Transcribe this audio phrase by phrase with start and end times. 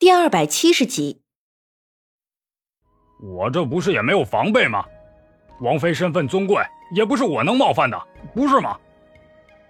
[0.00, 1.20] 第二百七十集，
[3.20, 4.82] 我这不是也没有防备吗？
[5.60, 6.56] 王妃身份尊贵，
[6.94, 8.02] 也不是我能冒犯的，
[8.34, 8.80] 不是吗？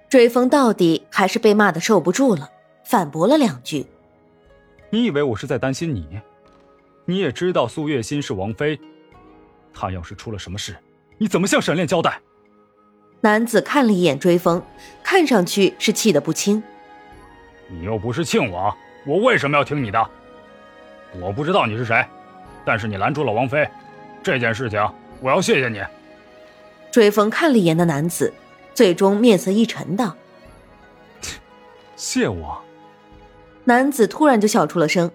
[0.09, 2.49] 追风到底还是被骂的受不住了，
[2.85, 3.85] 反驳了两句。
[4.91, 6.21] 你以为我是在担心你？
[7.07, 8.79] 你也知道苏月心是王妃，
[9.75, 10.77] 她要是出了什么事，
[11.19, 12.21] 你怎么向沈炼交代？
[13.21, 14.63] 男子看了一眼追风，
[15.03, 16.63] 看上去是气得不轻。
[17.67, 18.73] 你又不是庆王，
[19.05, 20.09] 我为什么要听你的？
[21.19, 22.05] 我不知道你是谁，
[22.65, 23.69] 但是你拦住了王妃，
[24.23, 24.81] 这件事情
[25.21, 25.83] 我要谢谢你。
[26.91, 28.33] 追风看了一眼那男子，
[28.75, 30.17] 最终面色一沉道
[31.97, 32.61] ：“谢我。”
[33.65, 35.11] 男子突然就笑出了声，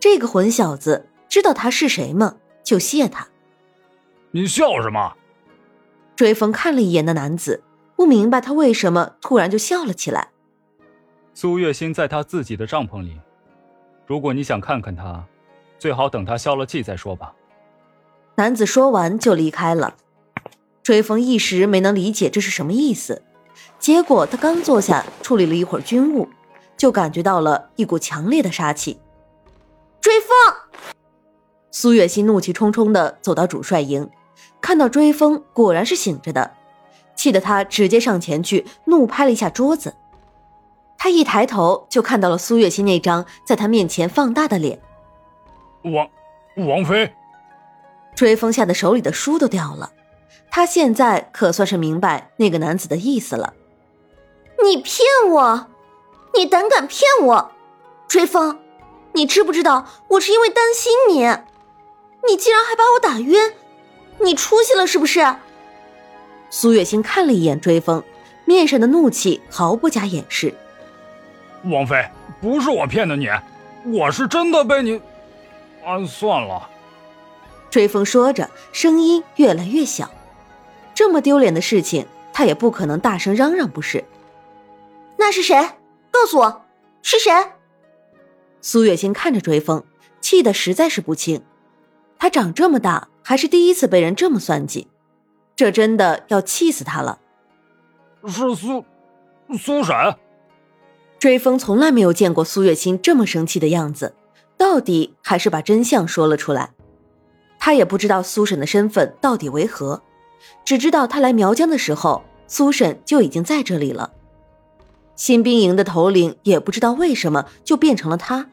[0.00, 2.36] 这个混小子知道他是谁吗？
[2.62, 3.28] 就谢他。
[4.30, 5.14] 你笑什么？
[6.16, 7.62] 追风看了一眼那男子，
[7.96, 10.28] 不明白他为什么突然就笑了起来。
[11.32, 13.18] 苏月心在他自己的帐篷里，
[14.06, 15.24] 如果你想看看他，
[15.78, 17.34] 最好等他消了气再说吧。
[18.36, 19.96] 男子说完就离开了。
[20.82, 23.22] 追风一时没能理解这是什么意思，
[23.78, 26.28] 结果他刚坐下处理了一会儿军务。
[26.76, 28.98] 就感觉到了一股强烈的杀气。
[30.00, 30.28] 追风，
[31.70, 34.10] 苏月心怒气冲冲的走到主帅营，
[34.60, 36.50] 看到追风果然是醒着的，
[37.14, 39.94] 气得他直接上前去怒拍了一下桌子。
[40.98, 44.80] 他一抬头就看到了苏月心那张在他面前放大的脸。
[45.84, 46.08] 王
[46.56, 47.12] 王妃，
[48.14, 49.92] 追风吓得手里的书都掉了。
[50.50, 53.54] 他现在可算是明白那个男子的意思了。
[54.62, 55.66] 你骗我！
[56.34, 57.52] 你胆敢骗我，
[58.08, 58.58] 追风！
[59.12, 61.20] 你知不知道我是因为担心你？
[62.26, 63.52] 你竟然还把我打晕，
[64.20, 65.36] 你出息了是不是？
[66.50, 68.02] 苏月心看了一眼追风，
[68.46, 70.54] 面上的怒气毫不加掩饰。
[71.64, 72.08] 王妃，
[72.40, 73.28] 不是我骗的你，
[73.92, 75.00] 我是真的被你……
[75.84, 76.70] 啊，算了。
[77.70, 80.10] 追风说着，声音越来越小。
[80.94, 84.04] 这么丢脸的事情，他也不可能大声嚷嚷，不是？
[85.16, 85.56] 那是谁？
[86.10, 86.62] 告诉我
[87.02, 87.32] 是谁？
[88.60, 89.84] 苏月心看着追风，
[90.20, 91.42] 气得实在是不轻。
[92.18, 94.88] 他长这么大还是第一次被人这么算计，
[95.56, 97.18] 这真的要气死他了。
[98.26, 98.84] 是苏
[99.58, 99.94] 苏婶。
[101.18, 104.14] 追风从来没有见过苏月心这么生气的样子，
[104.56, 106.70] 到底还是把真相说了出来。
[107.58, 110.02] 他也不知道苏婶的身份到底为何，
[110.64, 114.12] 只知道他来苗疆的时候，苏婶就已经在这里了。
[115.16, 118.50] 新兵营的头领也不知道为什么就变成了他，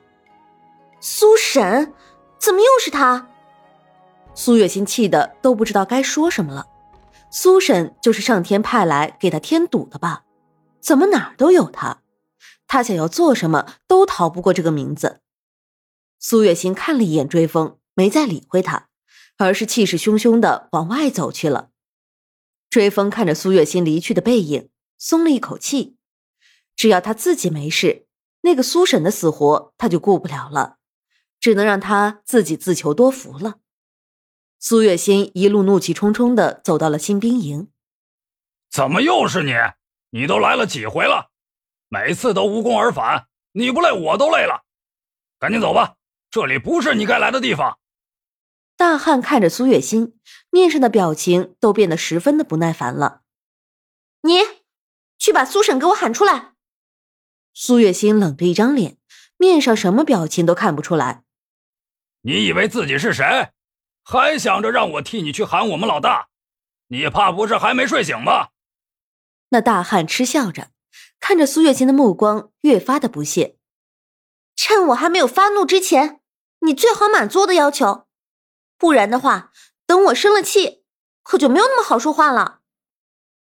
[1.00, 1.94] 苏婶，
[2.40, 3.28] 怎么又是他？
[4.34, 6.68] 苏月心气的都不知道该说什么了。
[7.30, 10.24] 苏婶就是上天派来给他添堵的吧？
[10.80, 11.98] 怎么哪儿都有他？
[12.68, 15.20] 他想要做什么都逃不过这个名字。
[16.24, 18.90] 苏月心看了一眼追风，没再理会他，
[19.38, 21.72] 而是气势汹汹的往外走去了。
[22.70, 25.98] 追风看着苏月心离去的背影，松了一口气。
[26.76, 28.06] 只要他自己没事，
[28.42, 30.78] 那个苏婶的死活他就顾不了了，
[31.40, 33.56] 只能让他自己自求多福了。
[34.60, 37.70] 苏月心一路怒气冲冲的走到了新兵营。
[38.70, 39.54] 怎么又是你？
[40.12, 41.32] 你都来了几回了？
[41.88, 44.64] 每次都无功而返，你不累我都累了。
[45.40, 45.96] 赶紧走吧，
[46.32, 47.78] 这里不是你该来的地方。
[48.78, 50.18] 大汉看着苏月心，
[50.50, 53.22] 面上的表情都变得十分的不耐烦了。
[54.22, 54.40] 你
[55.20, 56.54] 去把苏婶给我喊出来。
[57.54, 58.98] 苏月心冷着一张脸，
[59.36, 61.26] 面上什么表情都看不出来。
[62.22, 63.52] 你以为自己是谁？
[64.04, 66.30] 还想着让我替你去喊我们老大？
[66.88, 68.52] 你怕不是还没睡醒吧？
[69.50, 70.72] 那大汉嗤笑着，
[71.20, 73.58] 看着苏月心的目光越发的不屑。
[74.56, 76.21] 趁我还没有发怒之前，
[76.62, 78.08] 你最好满足我的要求，
[78.78, 79.52] 不然的话，
[79.86, 80.84] 等我生了气，
[81.22, 82.62] 可就没有那么好说话了。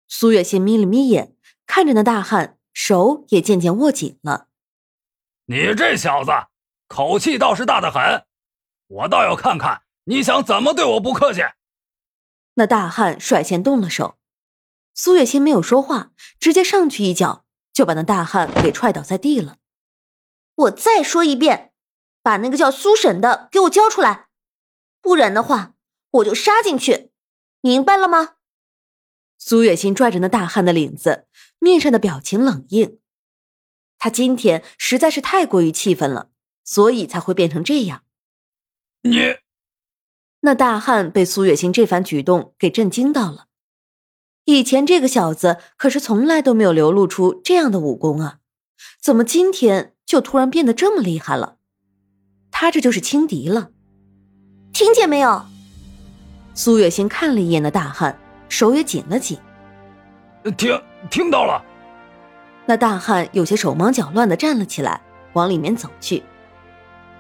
[0.07, 1.37] 苏月心眯了眯眼，
[1.67, 2.55] 看着那大汉。
[2.81, 4.47] 手也渐渐握紧了。
[5.47, 6.31] 你这小子
[6.87, 8.25] 口气倒是大的很，
[8.87, 11.41] 我倒要看看你想怎么对我不客气。
[12.55, 14.17] 那大汉率先动了手，
[14.95, 19.57] 苏月心没有说话，直接上去一脚就把那大汉给踹倒在地了。
[20.55, 21.68] 我再说一遍，
[22.29, 24.29] 把那个叫苏婶的给我交出来，
[25.01, 25.73] 不然的话
[26.11, 27.11] 我就杀进去，
[27.63, 28.35] 明白了吗？
[29.39, 31.27] 苏月心拽着那大汉的领子。
[31.59, 32.99] 面上的表情冷硬，
[33.97, 36.29] 他今天实在是太过于气愤了，
[36.63, 38.03] 所以才会变成这样。
[39.01, 39.39] 你，
[40.41, 43.47] 那大汉被苏月心这番举动给震惊到了。
[44.45, 48.41] 以前这个小子可是从来都没有流露出这样的武功啊，
[49.01, 51.58] 怎么今天就突然变得这么厉害了？
[52.61, 53.69] 他这就是轻敌了。
[54.73, 55.45] 听见没有？
[56.55, 58.19] 苏月心看了一眼那大汉，
[58.49, 59.39] 手也紧了紧。
[60.57, 61.65] 听听到了。
[62.67, 65.01] 那大汉有些手忙脚乱的站了起来，
[65.35, 66.21] 往里面走去。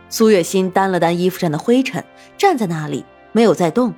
[0.08, 2.05] 苏月心掸了掸衣服上的灰尘，
[2.37, 3.94] 站在那里没有再动。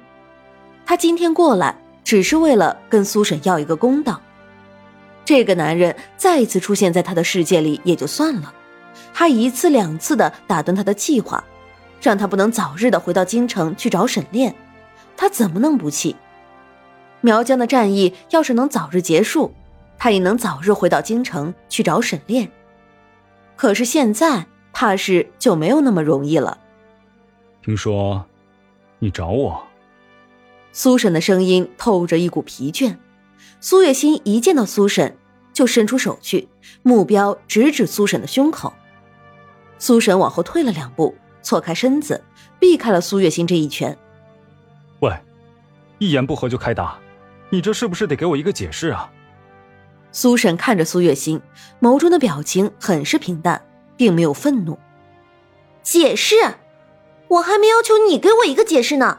[0.84, 4.20] 他今天过来只是为了跟苏婶要一个公道。
[5.25, 8.52] 这个男人再一次出现在他的世界里也就算了，
[9.12, 11.42] 还一次两次的打断他的计划，
[12.00, 14.54] 让他不能早日的回到京城去找沈炼，
[15.16, 16.16] 他怎么能不气？
[17.20, 19.54] 苗疆的战役要是能早日结束，
[19.98, 22.50] 他也能早日回到京城去找沈炼。
[23.56, 24.46] 可是现在。
[24.72, 26.56] 怕是就没有那么容易了。
[27.60, 28.25] 听说，
[29.00, 29.60] 你找我。
[30.72, 32.96] 苏婶的声音透着一股疲倦。
[33.60, 35.16] 苏月心一见到苏婶，
[35.52, 36.48] 就伸出手去，
[36.82, 38.72] 目标直指苏婶的胸口。
[39.81, 41.12] 苏神往后退了两步，
[41.43, 42.23] 错开身子，
[42.61, 43.99] 避开了苏月心这一拳。
[45.00, 45.12] 喂，
[45.99, 46.97] 一言不合就开打，
[47.49, 49.11] 你这是不是得给我一个解释啊？
[50.12, 51.41] 苏神看着苏月心，
[51.81, 53.61] 眸中的表情很是平淡。
[54.00, 54.79] 并没有愤怒。
[55.83, 56.35] 解释，
[57.29, 59.19] 我还没要求你给我一个解释呢。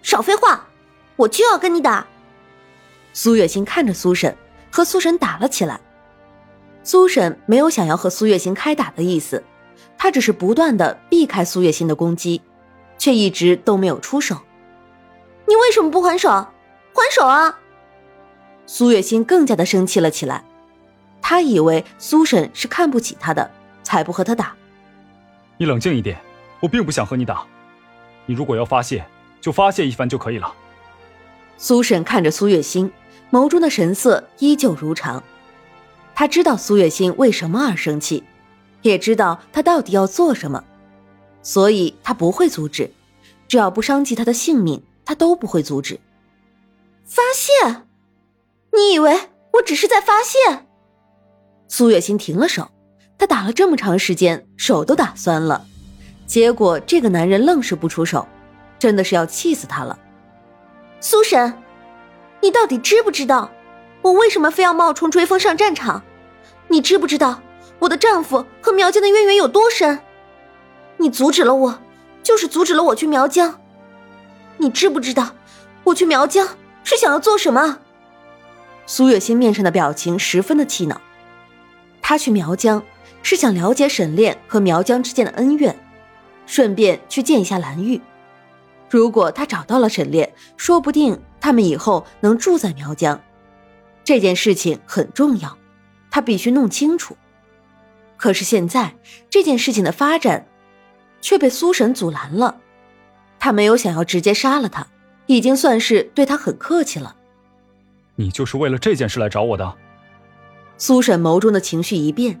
[0.00, 0.68] 少废话，
[1.16, 2.06] 我就要跟你打。
[3.12, 4.36] 苏月心看着苏神，
[4.70, 5.80] 和苏神打了起来。
[6.84, 9.42] 苏神没有想要和苏月心开打的意思，
[10.02, 12.42] 她只是不断的避开苏月心的攻击，
[12.98, 14.36] 却一直都没有出手。
[15.46, 16.28] 你为什么不还手？
[16.28, 17.56] 还手啊！
[18.66, 20.42] 苏月心更加的生气了起来。
[21.20, 23.48] 他以为苏婶是看不起他的。
[23.84, 24.56] 才不和他打。
[25.56, 26.18] 你冷静一点，
[26.60, 27.44] 我并不想和你打。
[28.26, 29.04] 你如果要发泄，
[29.40, 30.52] 就发泄一番就可以了。
[31.58, 32.90] 苏婶看着苏月心，
[33.30, 35.22] 眸中的神色依旧如常。
[36.14, 38.24] 他知道苏月心为什么而生气，
[38.82, 40.62] 也知道他到底要做什么，
[41.42, 42.90] 所以他不会阻止。
[43.48, 45.98] 只要不伤及他的性命，他都不会阻止。
[47.04, 47.82] 发泄？
[48.72, 50.66] 你以为我只是在发泄？
[51.68, 52.70] 苏月心停了手。
[53.18, 55.64] 他打了这么长时间，手都打酸了，
[56.26, 58.26] 结果这个男人愣是不出手，
[58.80, 59.96] 真的是要气死他了。
[60.98, 61.62] 苏神，
[62.40, 63.48] 你到底知不知道
[64.00, 66.02] 我为什么非要冒充追风上战场？
[66.66, 67.40] 你知不知道
[67.82, 69.98] 我的丈夫和苗疆的渊源有多深？
[70.98, 71.80] 你阻止了我，
[72.22, 73.60] 就是阻止了我去苗疆。
[74.58, 75.34] 你知不知道
[75.82, 76.48] 我去苗疆
[76.84, 77.80] 是想要做什么？
[78.86, 81.00] 苏月心面上的表情十分的气恼，
[82.00, 82.82] 他去苗疆。
[83.24, 85.78] 是想了解沈炼和苗疆之间的恩怨，
[86.44, 88.00] 顺便去见一下蓝玉。
[88.90, 93.20] 如果他找到了沈炼，说不定他们以后能住在苗疆。
[94.02, 95.56] 这件事情很重要，
[96.10, 97.16] 他必须弄清楚。
[98.22, 98.94] 可是现在
[99.28, 100.46] 这件事情的发展
[101.20, 102.60] 却被苏婶阻拦了。
[103.40, 104.86] 他没有想要直接杀了他，
[105.26, 107.16] 已经算是对他很客气了。
[108.14, 109.74] 你就是为了这件事来找我的？
[110.78, 112.40] 苏婶眸中的情绪一变。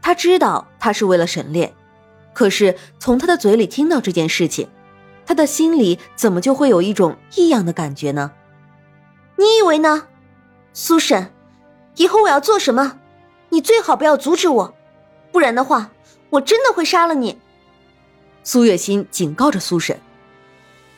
[0.00, 1.74] 他知道他是为了沈炼，
[2.32, 4.68] 可是从他的嘴里听到这件事情，
[5.26, 8.30] 他的心里怎么就会有一种异样的感觉呢？
[9.36, 10.06] 你以为呢，
[10.72, 11.32] 苏婶？
[11.96, 13.00] 以后我要做什么，
[13.48, 14.74] 你最好不要阻止我，
[15.32, 15.90] 不然的话，
[16.30, 17.38] 我真的会杀了你。
[18.42, 19.98] 苏月心警告着苏婶：“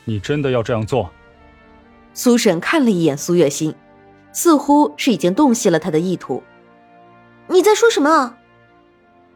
[0.05, 1.11] 你真的要这样做？”
[2.15, 3.75] 苏婶看了一眼苏月心，
[4.33, 6.43] 似乎是已经洞悉了他的意图。
[7.49, 8.37] 你在说什么？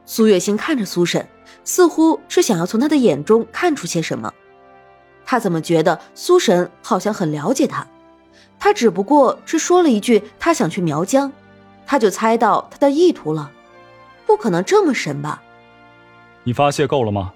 [0.05, 1.27] 苏月心看着苏婶，
[1.65, 4.33] 似乎是想要从他的眼中看出些什么。
[5.25, 7.87] 他怎么觉得苏婶好像很了解他？
[8.59, 11.33] 他只不过是说了一句他想去苗疆，
[11.87, 13.51] 他就猜到他的意图了。
[14.27, 15.43] 不可能这么神吧？
[16.43, 17.33] 你发泄够了吗？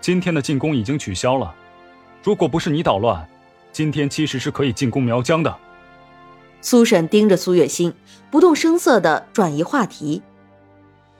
[0.00, 1.54] 今天的进攻已经取消了。
[2.22, 3.28] 如果不是你捣乱，
[3.72, 5.56] 今天其实是可以进攻苗疆的。
[6.60, 7.92] 苏婶盯着苏月心，
[8.30, 10.22] 不动声色的转移话题。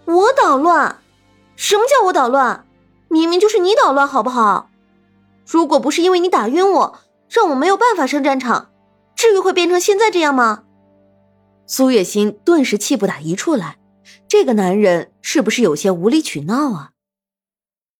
[0.04, 0.98] 我捣乱？
[1.56, 2.66] 什么叫我捣乱？
[3.08, 4.70] 明明就是你捣乱，好不好？
[5.46, 8.70] 如果不是因为你打晕我，让我没有办法上战场，
[9.14, 10.64] 至于会变成现在这样吗？
[11.66, 13.76] 苏月心顿时气不打一处来，
[14.28, 16.90] 这个男人是不是有些无理取闹啊？